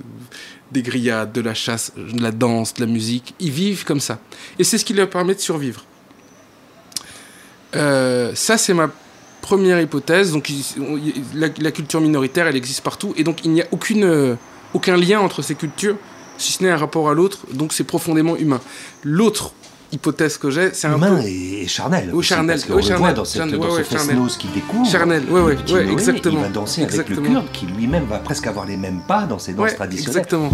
[0.71, 3.35] des grillades, de la chasse, de la danse, de la musique.
[3.41, 4.21] Ils vivent comme ça.
[4.61, 5.85] Et c'est ce qui leur permet de survivre.
[7.75, 8.89] Euh, ça, c'est ma
[9.41, 10.31] première hypothèse.
[10.31, 10.49] Donc,
[11.35, 13.13] la, culture minoritaire, elle existe partout.
[13.17, 14.37] Et donc, il n'y a aucune, euh,
[14.75, 15.97] aucun lien entre ces cultures,
[16.39, 17.39] si ce n'est un rapport à l'autre.
[17.53, 18.61] Donc, c'est profondément humain.
[19.05, 19.53] L'autre
[19.93, 21.21] hypothèse que j'ai, c'est un peu...
[21.25, 22.11] et, charnel.
[22.13, 22.61] Oui, charnel.
[22.61, 23.15] Parce oui, charnel.
[23.15, 24.89] dans, cette, dans ouais, ce qui découvre.
[24.89, 26.39] Charnel, oui, oui, ouais, exactement.
[26.39, 29.39] Il va danser avec le kurde, qui lui-même va presque avoir les mêmes pas dans
[29.39, 30.17] ses danses traditionnelles.
[30.17, 30.51] Exactement.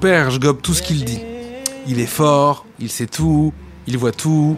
[0.00, 1.20] Père, je gobe tout ce qu'il dit.
[1.86, 3.52] Il est fort, il sait tout,
[3.86, 4.56] il voit tout.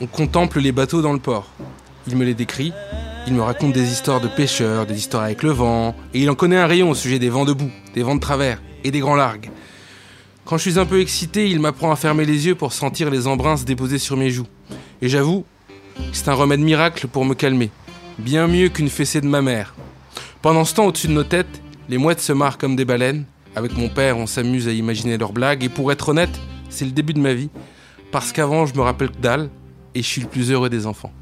[0.00, 1.48] On contemple les bateaux dans le port.
[2.08, 2.72] Il me les décrit,
[3.28, 6.34] il me raconte des histoires de pêcheurs, des histoires avec le vent, et il en
[6.34, 8.98] connaît un rayon au sujet des vents de boue, des vents de travers et des
[8.98, 9.50] grands largues.
[10.44, 13.28] Quand je suis un peu excité, il m'apprend à fermer les yeux pour sentir les
[13.28, 14.48] embruns se déposer sur mes joues.
[15.00, 15.44] Et j'avoue,
[16.12, 17.70] c'est un remède miracle pour me calmer.
[18.18, 19.74] Bien mieux qu'une fessée de ma mère.
[20.42, 23.76] Pendant ce temps, au-dessus de nos têtes, les mouettes se marrent comme des baleines, avec
[23.76, 25.64] mon père, on s'amuse à imaginer leurs blagues.
[25.64, 27.50] Et pour être honnête, c'est le début de ma vie.
[28.12, 29.50] Parce qu'avant, je me rappelle que dalle.
[29.94, 31.12] Et je suis le plus heureux des enfants.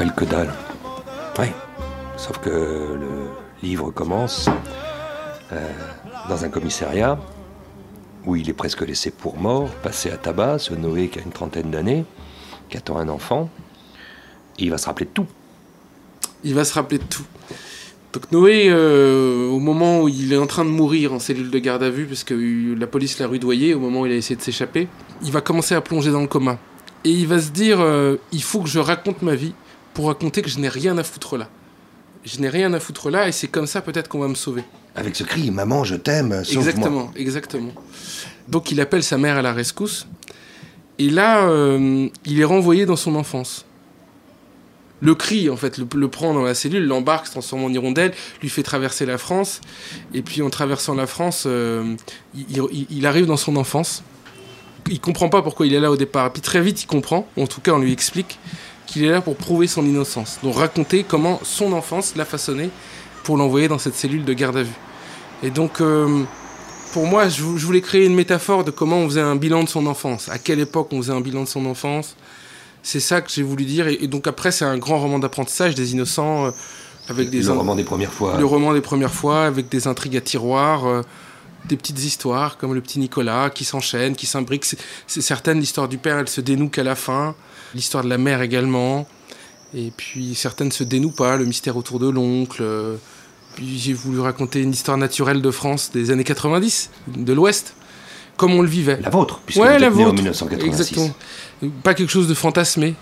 [0.00, 0.52] Rappelle dalle.
[1.38, 1.46] Oui.
[2.16, 3.28] Sauf que le
[3.62, 4.48] livre commence
[5.52, 5.68] euh,
[6.28, 7.18] dans un commissariat
[8.26, 11.32] où il est presque laissé pour mort, passé à tabac, ce Noé qui a une
[11.32, 12.04] trentaine d'années,
[12.68, 13.48] qui attend un enfant,
[14.58, 15.26] et il va se rappeler de tout.
[16.44, 17.24] Il va se rappeler de tout.
[18.12, 21.58] Donc Noé, euh, au moment où il est en train de mourir en cellule de
[21.58, 24.36] garde à vue, parce que la police l'a rudoyé, au moment où il a essayé
[24.36, 24.88] de s'échapper,
[25.22, 26.58] il va commencer à plonger dans le coma.
[27.04, 29.54] Et il va se dire, euh, il faut que je raconte ma vie
[30.00, 31.46] pour raconter que je n'ai rien à foutre là.
[32.24, 34.64] Je n'ai rien à foutre là et c'est comme ça peut-être qu'on va me sauver.
[34.96, 36.62] Avec ce cri, maman, je t'aime, sauve-moi.
[36.62, 37.72] Exactement, exactement.
[38.48, 40.06] Donc il appelle sa mère à la rescousse.
[40.98, 43.66] Et là, euh, il est renvoyé dans son enfance.
[45.00, 48.48] Le cri, en fait, le, prend dans la cellule, l'embarque, se transforme en hirondelle, lui
[48.48, 49.60] fait traverser la France.
[50.14, 51.94] Et puis en traversant la France, euh,
[52.34, 54.02] il, arrive dans son enfance
[54.88, 56.32] il comprend pas pourquoi il est là au départ.
[56.32, 58.38] Puis très vite, il comprend, en tout cas, on lui explique
[58.90, 60.38] qu'il est là pour prouver son innocence.
[60.42, 62.70] Donc raconter comment son enfance l'a façonné
[63.24, 64.78] pour l'envoyer dans cette cellule de garde à vue.
[65.42, 66.22] Et donc, euh,
[66.92, 69.86] pour moi, je, voulais créer une métaphore de comment on faisait un bilan de son
[69.86, 72.16] enfance, à quelle époque on faisait un bilan de son enfance?
[72.82, 73.88] C'est ça que j'ai voulu dire.
[73.88, 76.46] Et, donc après, c'est un grand roman d'apprentissage des innocents.
[76.46, 76.50] Euh,
[77.08, 78.38] avec des le roman des premières fois.
[78.38, 80.86] Le roman des premières fois, avec des intrigues à tiroir.
[80.86, 81.02] Euh,
[81.66, 84.64] des petites histoires comme le petit Nicolas qui s'enchaîne, qui s'imbrique.
[84.64, 87.34] C'est certaines, l'histoire du père, elle se dénoue qu'à la fin.
[87.74, 89.06] L'histoire de la mère également.
[89.74, 92.62] Et puis certaines se dénouent pas, le mystère autour de l'oncle.
[93.54, 97.74] Puis j'ai voulu raconter une histoire naturelle de France des années 90, de l'Ouest,
[98.36, 99.00] comme on le vivait.
[99.00, 100.10] La vôtre, puisque ouais, la vôtre.
[100.10, 100.66] en 1986.
[100.66, 101.14] Exactement.
[101.82, 102.94] Pas quelque chose de fantasmé.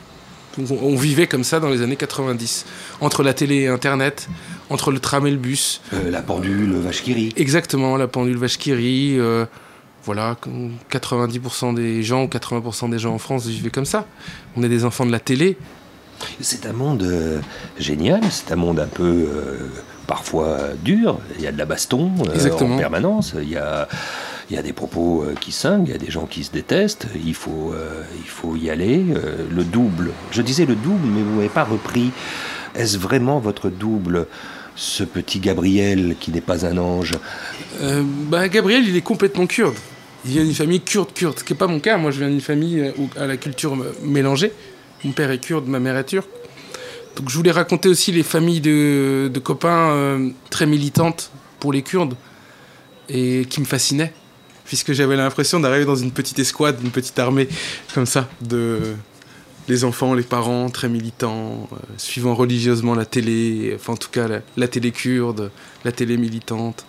[0.59, 2.66] On vivait comme ça dans les années 90,
[3.00, 4.28] entre la télé et Internet,
[4.70, 5.81] entre le tram et le bus.
[5.92, 7.04] Euh, la pendule vache
[7.37, 9.46] Exactement, la pendule vache euh,
[10.09, 10.37] voilà,
[10.90, 14.07] 90% des gens, 80% des gens en France vivaient comme ça.
[14.57, 15.59] On est des enfants de la télé.
[16.40, 17.40] C'est un monde euh,
[17.79, 19.29] génial, c'est un monde un peu
[20.07, 21.18] parfois dur.
[21.37, 23.35] Il y a de la baston en permanence.
[23.38, 23.87] Il y a
[24.49, 27.07] il y a des propos qui cinglent, il y a des gens qui se détestent,
[27.23, 27.75] il faut,
[28.16, 29.05] il faut y aller.
[29.51, 32.12] le double, je disais le double, mais vous n'avez pas repris.
[32.75, 34.27] Est-ce vraiment votre double
[34.79, 37.12] ce petit Gabriel qui n'est pas un ange?
[37.83, 39.75] Euh, bah, Gabriel, il est complètement kurde.
[40.24, 41.96] Il vient d'une famille kurde-kurde, ce qui n'est pas mon cas.
[41.96, 44.52] Moi, je viens d'une famille euh, à la culture mélangée.
[45.04, 46.28] Mon père est kurde, ma mère est turque.
[47.16, 52.14] Donc je voulais raconter aussi les familles de, copains euh, très militantes pour les Kurdes
[53.09, 54.12] et qui me fascinaient,
[54.64, 57.48] puisque j'avais l'impression d'arriver dans une petite escouade, une petite armée
[57.92, 58.94] comme ça, de,
[59.68, 64.28] les enfants, les parents, très militants, euh, suivant religieusement la télé, enfin en tout cas
[64.57, 65.50] la télé kurde,
[65.85, 66.87] la télé militante.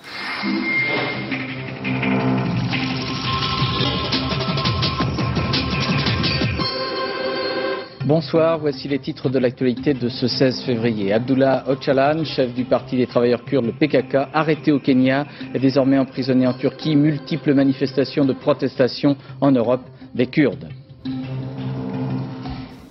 [8.09, 11.13] Bonsoir, voici les titres de l'actualité de ce 16 février.
[11.13, 15.99] Abdullah Öcalan, chef du parti des travailleurs kurdes, le PKK, arrêté au Kenya, est désormais
[15.99, 16.95] emprisonné en Turquie.
[16.95, 19.83] Multiples manifestations de protestation en Europe
[20.15, 20.69] des Kurdes.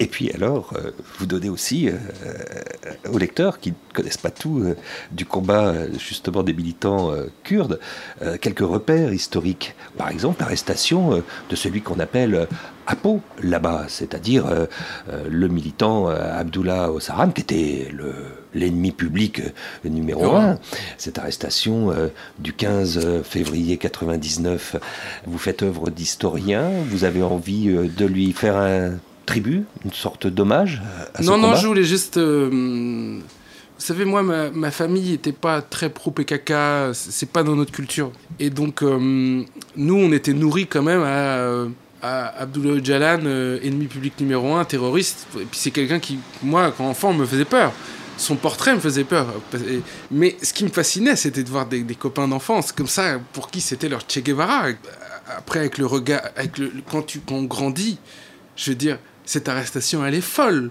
[0.00, 4.30] Et puis alors, euh, vous donnez aussi euh, euh, aux lecteurs qui ne connaissent pas
[4.30, 4.76] tout euh,
[5.10, 7.80] du combat justement des militants kurdes
[8.40, 9.74] quelques repères historiques.
[9.96, 12.46] Par exemple, l'arrestation de celui qu'on appelle
[12.86, 14.46] Apo là-bas, c'est-à-dire
[15.28, 18.14] le militant Abdullah Osaram, qui était le-
[18.54, 19.42] l'ennemi public
[19.84, 20.40] numéro Ouais.
[20.40, 20.58] un.
[20.96, 22.08] Cette arrestation euh,
[22.38, 24.76] du 15 février 99,
[25.26, 28.92] vous faites œuvre d'historien, vous avez envie euh, de lui faire un
[29.28, 30.82] tribut, une sorte d'hommage
[31.14, 32.16] à ce non, non, combat je voulais juste.
[32.16, 33.20] euh,
[33.78, 36.52] vous savez, moi, ma, ma famille n'était pas très pro-PKK,
[36.94, 38.10] c'est pas dans notre culture.
[38.40, 39.44] Et donc, euh,
[39.76, 41.66] nous, on était nourris quand même à,
[42.02, 45.28] à Abdullah euh, ennemi public numéro un, terroriste.
[45.36, 47.72] Et puis c'est quelqu'un qui, moi, quand enfant, me faisait peur.
[48.16, 49.26] Son portrait me faisait peur.
[50.10, 53.48] Mais ce qui me fascinait, c'était de voir des, des copains d'enfance comme ça, pour
[53.48, 54.70] qui c'était leur Che Guevara.
[55.36, 57.98] Après, avec le regard, avec le, quand, tu, quand on grandit,
[58.56, 60.70] je veux dire, cette arrestation, elle est folle.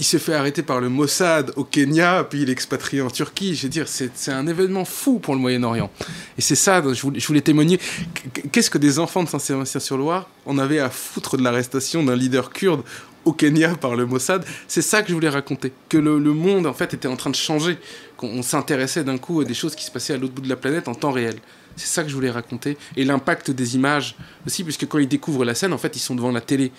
[0.00, 3.54] Il se fait arrêter par le Mossad au Kenya, puis il est expatrié en Turquie.
[3.56, 5.90] Je veux dire, c'est un événement fou pour le Moyen-Orient.
[6.36, 7.78] Et c'est ça, je voulais, témoigner.
[8.14, 12.50] Qu- Qu'est-ce que des enfants de Saint-Sébastien-sur-Loire en avaient à foutre de l'arrestation d'un leader
[12.50, 12.82] kurde
[13.24, 14.44] au Kenya par le Mossad?
[14.68, 15.72] C'est ça que je voulais raconter.
[15.88, 17.76] Que le, le monde, en fait, était en train de changer.
[18.16, 20.48] Qu'on on s'intéressait d'un coup à des choses qui se passaient à l'autre bout de
[20.48, 21.36] la planète en temps réel.
[21.78, 22.76] C'est ça que je voulais raconter.
[22.96, 26.14] Et l'impact des images aussi, puisque quand ils découvrent la scène, en fait, ils sont
[26.14, 26.72] devant la télé.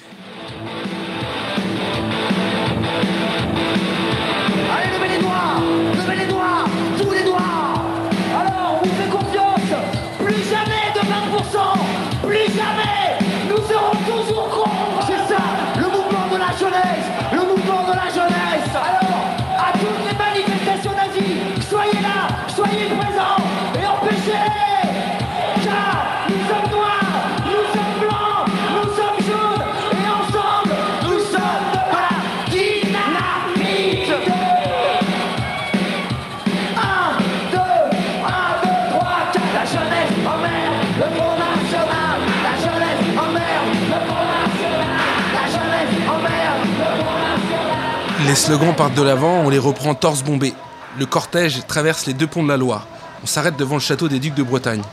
[48.29, 50.53] Les slogans partent de l'avant, on les reprend torse bombé.
[50.99, 52.87] Le cortège traverse les deux ponts de la Loire.
[53.23, 54.83] On s'arrête devant le château des Ducs de Bretagne.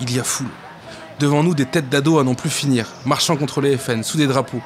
[0.00, 0.48] Il y a foule.
[1.20, 4.26] Devant nous, des têtes d'ados à n'en plus finir, marchant contre les FN, sous des
[4.26, 4.60] drapeaux.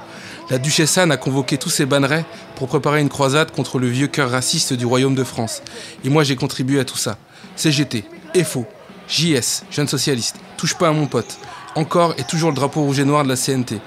[0.49, 2.25] La duchesse Anne a convoqué tous ses bannerets
[2.57, 5.61] pour préparer une croisade contre le vieux cœur raciste du royaume de France.
[6.05, 7.19] Et moi, j'ai contribué à tout ça.
[7.57, 8.07] CGT,
[8.43, 8.64] FO,
[9.07, 11.37] JS, Jeunes Socialistes, Touche pas à mon pote.
[11.75, 13.83] Encore et toujours le drapeau rouge et noir de la CNT.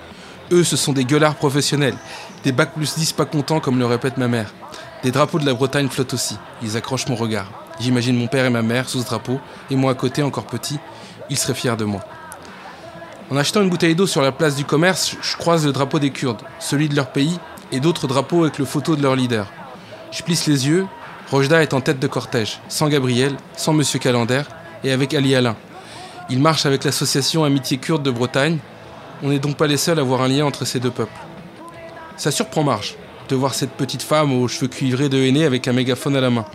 [0.51, 1.95] Eux, ce sont des gueulards professionnels.
[2.43, 4.53] Des bacs plus 10 pas contents, comme le répète ma mère.
[5.03, 6.37] Des drapeaux de la Bretagne flottent aussi.
[6.61, 7.51] Ils accrochent mon regard.
[7.79, 10.77] J'imagine mon père et ma mère sous ce drapeau, et moi à côté, encore petit.
[11.29, 12.01] Ils seraient fiers de moi.
[13.31, 16.11] En achetant une bouteille d'eau sur la place du commerce, je croise le drapeau des
[16.11, 17.39] Kurdes, celui de leur pays,
[17.71, 19.47] et d'autres drapeaux avec le photo de leur leader.
[20.11, 20.85] Je plisse les yeux.
[21.29, 24.41] Rojda est en tête de cortège, sans Gabriel, sans Monsieur Calender,
[24.83, 25.55] et avec Ali Alain.
[26.29, 28.57] Il marche avec l'association Amitié Kurde de Bretagne.
[29.23, 31.19] On n'est donc pas les seuls à voir un lien entre ces deux peuples.
[32.17, 32.95] Ça surprend Marge
[33.29, 36.29] de voir cette petite femme aux cheveux cuivrés de henné avec un mégaphone à la
[36.29, 36.45] main.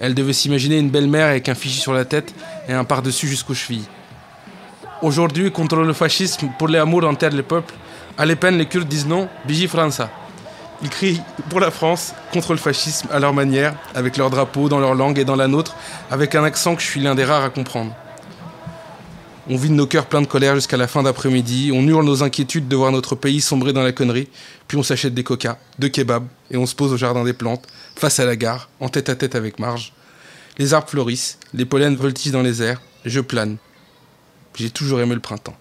[0.00, 2.34] Elle devait s'imaginer une belle-mère avec un fichu sur la tête
[2.68, 3.88] et un par-dessus jusqu'aux chevilles.
[5.00, 7.74] Aujourd'hui, contre le fascisme, pour les amours en terre les peuples,
[8.18, 10.10] à Pen, les Kurdes disent non, Biji França.
[10.82, 14.80] Ils crient pour la France, contre le fascisme, à leur manière, avec leur drapeau, dans
[14.80, 15.76] leur langue et dans la nôtre,
[16.10, 17.94] avec un accent que je suis l'un des rares à comprendre.
[19.50, 22.68] On vide nos cœurs pleins de colère jusqu'à la fin d'après-midi, on hurle nos inquiétudes
[22.68, 24.28] de voir notre pays sombrer dans la connerie,
[24.68, 27.66] puis on s'achète des coca, deux kebabs, et on se pose au jardin des plantes,
[27.96, 29.94] face à la gare, en tête à tête avec Marge.
[30.58, 33.56] Les arbres fleurissent, les pollens voltigent dans les airs, je plane.
[34.54, 35.56] J'ai toujours aimé le printemps.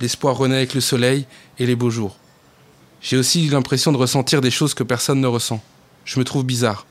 [0.00, 1.26] L'espoir renaît avec le soleil
[1.58, 2.16] et les beaux jours.
[3.00, 5.60] J'ai aussi l'impression de ressentir des choses que personne ne ressent.
[6.04, 6.86] Je me trouve bizarre.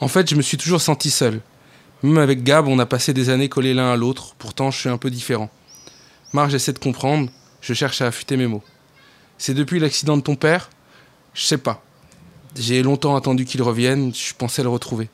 [0.00, 1.40] En fait, je me suis toujours senti seul.
[2.02, 4.88] Même avec Gab, on a passé des années collés l'un à l'autre, pourtant je suis
[4.88, 5.50] un peu différent.
[6.32, 8.62] Marge essaie de comprendre, je cherche à affûter mes mots.
[9.36, 10.70] C'est depuis l'accident de ton père?
[11.34, 11.82] Je sais pas.
[12.56, 15.08] J'ai longtemps attendu qu'il revienne, je pensais le retrouver.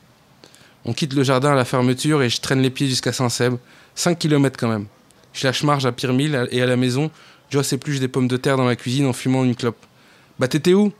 [0.85, 3.55] On quitte le jardin à la fermeture et je traîne les pieds jusqu'à Saint-Seb,
[3.95, 4.85] 5 km quand même.
[5.33, 7.11] Je lâche marge à Pirmille et à la maison,
[7.49, 9.85] Joss épluche des pommes de terre dans la cuisine en fumant une clope.
[10.39, 10.93] Bah t'étais où?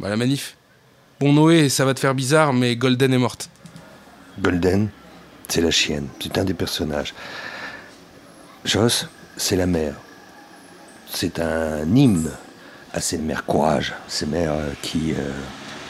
[0.00, 0.56] Bah la manif.
[1.20, 3.50] Bon Noé, ça va te faire bizarre, mais Golden est morte.
[4.40, 4.90] Golden,
[5.52, 7.12] c'est la chienne, c'est un des personnages.
[8.64, 9.96] Joss, c'est la mère.
[11.10, 12.30] C'est un hymne
[12.94, 15.30] à ces mères courage, ces mères euh, qui euh,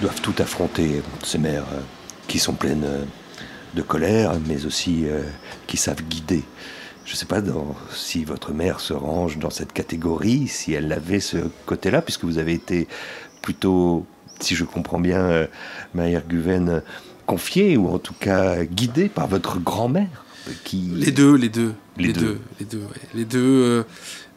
[0.00, 1.80] doivent tout affronter, ces mères euh,
[2.26, 3.06] qui sont pleines
[3.74, 5.06] de colère, mais aussi
[5.68, 6.42] qui savent guider.
[7.04, 7.40] Je ne sais pas
[7.94, 12.38] si votre mère se range dans cette catégorie, si elle avait ce côté-là, puisque vous
[12.38, 12.88] avez été
[13.42, 14.06] plutôt,
[14.40, 15.46] si je comprends bien,
[15.94, 16.82] Maher Guven,
[17.26, 20.24] confiée ou en tout cas guidée par votre grand-mère.
[20.64, 20.90] Qui...
[20.96, 21.72] Les deux, les deux.
[21.96, 22.20] Les Les, deux.
[22.20, 22.40] deux.
[22.58, 23.08] Les deux, ouais.
[23.14, 23.38] Les deux.
[23.40, 23.82] euh,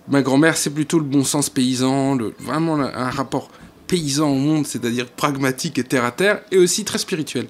[0.07, 3.49] ma grand-mère, c'est plutôt le bon sens paysan, le, vraiment un rapport
[3.87, 7.47] paysan au monde, c'est-à-dire pragmatique et terre à terre, et aussi très spirituel.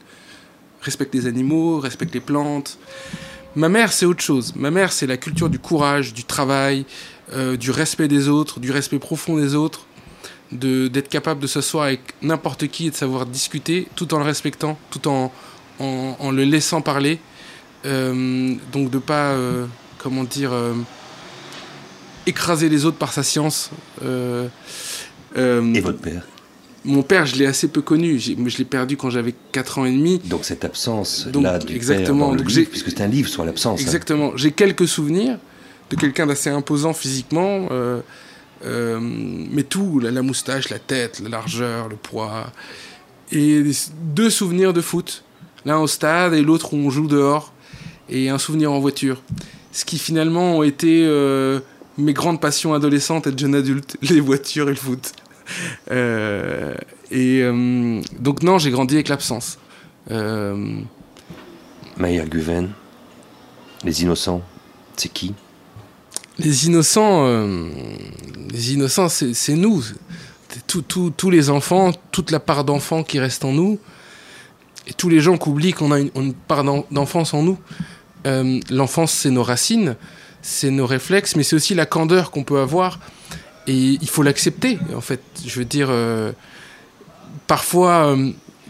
[0.81, 2.77] Respecte les animaux, respecte les plantes.
[3.55, 4.53] Ma mère, c'est autre chose.
[4.55, 6.85] Ma mère, c'est la culture du courage, du travail,
[7.33, 9.85] euh, du respect des autres, du respect profond des autres,
[10.57, 14.77] d'être capable de s'asseoir avec n'importe qui et de savoir discuter, tout en le respectant,
[14.91, 15.31] tout en,
[15.79, 17.19] en, en le laissant parler.
[17.85, 19.65] Euh, donc de pas, euh,
[19.99, 20.73] comment dire, euh,
[22.25, 23.69] écraser les autres par sa science.
[24.01, 26.23] Et votre père?
[26.83, 28.19] Mon père, je l'ai assez peu connu.
[28.19, 30.19] Je l'ai perdu quand j'avais 4 ans et demi.
[30.19, 32.05] Donc cette absence Donc, là du exactement.
[32.05, 33.79] père dans le Donc, livre, puisque c'est un livre sur l'absence.
[33.79, 33.83] hein.
[33.83, 34.31] Exactement.
[34.35, 35.39] J'ai quelques souvenirs
[35.89, 37.67] de quelqu'un d'assez imposant physiquement,
[38.63, 42.47] euh, mais tout, la, moustache, la tête, la largeur, le poids.
[43.31, 43.63] Et
[44.01, 45.23] deux souvenirs de foot.
[45.65, 47.53] L'un au stade et l'autre où on joue dehors.
[48.09, 49.21] Et un souvenir en voiture.
[49.71, 51.59] Ce qui finalement ont été euh,
[51.97, 55.11] mes grandes passions adolescentes et de jeune adulte, les voitures et le foot.
[55.91, 56.75] Euh,
[57.11, 57.43] et
[58.19, 59.59] donc non, j'ai grandi avec l'absence.
[60.09, 60.85] Maher
[62.27, 62.71] Guven,
[63.83, 64.41] Les Innocents,
[64.97, 65.33] c'est qui?
[66.37, 67.69] Les innocents, euh,
[68.51, 69.83] les innocents, c'est nous.
[70.67, 73.79] Tous les enfants, toute la part d'enfants qui reste en nous,
[74.87, 77.57] et tous les gens qui oublient qu'on a une, part d'en- d'enfance en nous.
[78.27, 79.95] Euh, L'enfance, c'est nos racines,
[80.41, 82.99] c'est nos réflexes, mais c'est aussi la candeur qu'on peut avoir.
[83.67, 85.21] Et il faut l'accepter, en fait.
[85.45, 86.31] Je veux dire, euh,
[87.47, 88.15] parfois,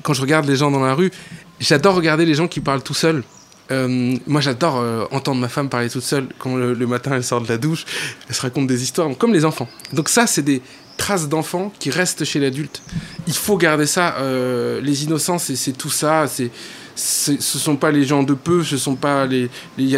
[0.03, 1.11] quand je regarde les gens dans la rue,
[1.59, 3.23] j'adore regarder les gens qui parlent tout seuls.
[3.71, 6.27] Euh, moi, j'adore euh, entendre ma femme parler toute seule.
[6.39, 7.85] Quand le, matin, elle sort de la douche,
[8.29, 9.67] elle se raconte des histoires, comme les enfants.
[9.93, 10.61] Donc ça, c'est des
[10.97, 12.81] traces d'enfants qui restent chez l'adulte.
[13.27, 14.15] Il faut garder ça.
[14.19, 16.27] euh, les innocents, c'est tout ça.
[16.27, 16.51] C'est
[16.97, 19.49] ce sont pas les gens de peu, ce sont pas les,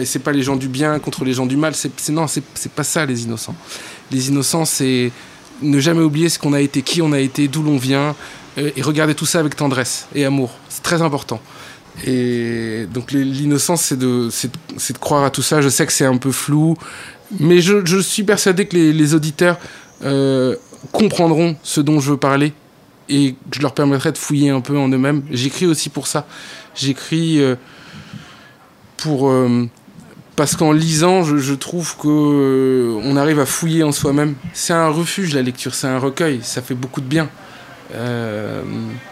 [0.06, 1.76] c'est pas les gens du bien contre les gens du mal.
[1.76, 3.56] C'est non, c'est pas ça les innocents.
[4.12, 5.12] Les innocents, c'est
[5.62, 8.16] ne jamais oublier ce qu'on a été, qui on a été, d'où l'on vient,
[8.58, 10.56] et regarder tout ça avec tendresse et amour.
[10.70, 11.40] C'est très important.
[12.06, 15.62] Et donc l'innocence, c'est de, de, de croire à tout ça.
[15.62, 16.78] Je sais que c'est un peu flou,
[17.40, 19.58] mais je, je suis persuadé que les, les auditeurs
[20.04, 20.56] euh,
[20.92, 22.54] comprendront ce dont je veux parler
[23.10, 25.24] et que je leur permettrai de fouiller un peu en eux-mêmes.
[25.32, 26.28] J'écris aussi pour ça.
[26.76, 27.56] J'écris euh,
[28.98, 29.68] pour euh,
[30.36, 34.36] parce qu'en lisant, je, je trouve que euh, on arrive à fouiller en soi-même.
[34.54, 36.42] C'est un refuge la lecture, c'est un recueil.
[36.44, 37.28] Ça fait beaucoup de bien.
[37.96, 38.62] Euh,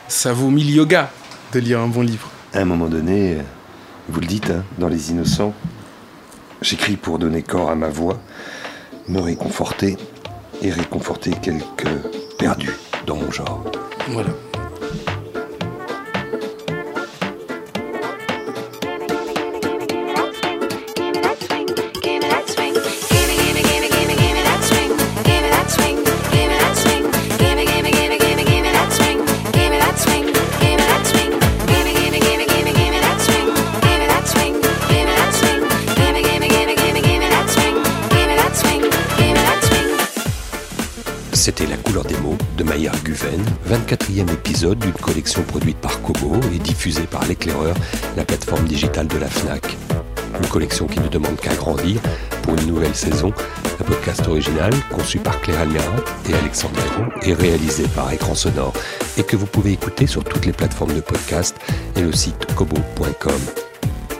[0.08, 1.12] ça vaut mille yoga
[1.54, 2.30] de lire un bon livre.
[2.56, 3.36] À un moment donné,
[4.08, 5.54] vous le dites, hein, dans Les Innocents,
[6.62, 8.18] j'écris pour donner corps à ma voix,
[9.10, 9.98] me réconforter
[10.62, 12.00] et réconforter quelques
[12.40, 13.66] perdus dans mon genre.
[14.08, 14.30] Voilà.
[41.62, 46.60] La couleur des mots de Maillard Guven, 24e épisode d'une collection produite par Kobo et
[46.60, 47.74] diffusée par l'éclaireur,
[48.16, 49.76] la plateforme digitale de la FNAC.
[50.40, 52.02] Une collection qui ne demande qu'à grandir
[52.44, 53.34] pour une nouvelle saison.
[53.80, 55.96] Un podcast original conçu par Claire Almera
[56.30, 58.74] et Alexandre Hérault et réalisé par Écran Sonore
[59.18, 61.56] et que vous pouvez écouter sur toutes les plateformes de podcast
[61.96, 63.40] et le site kobo.com.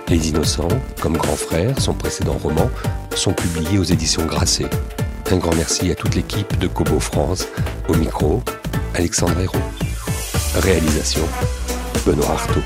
[0.08, 0.68] Les Innocents,
[1.02, 2.72] comme Grand Frère, son précédent roman,
[3.14, 4.70] sont publiés aux éditions Grasset.
[5.32, 7.48] Un grand merci à toute l'équipe de Kobo France.
[7.90, 8.44] Au micro,
[8.94, 9.58] Alexandre Hérault.
[10.56, 11.24] Réalisation,
[12.06, 12.62] Benoît Artaud.